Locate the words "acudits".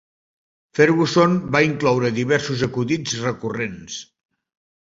2.69-3.15